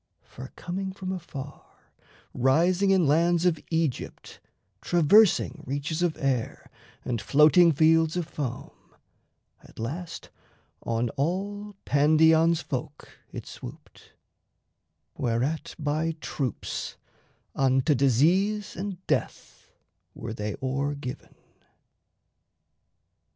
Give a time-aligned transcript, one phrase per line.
[0.23, 1.63] For coming from afar,
[2.33, 4.39] Rising in lands of Aegypt,
[4.81, 6.71] traversing Reaches of air
[7.05, 8.71] and floating fields of foam,
[9.61, 10.31] At last
[10.81, 14.13] on all Pandion's folk it swooped;
[15.13, 16.97] Whereat by troops
[17.53, 19.69] unto disease and death
[20.15, 21.35] Were they o'er given.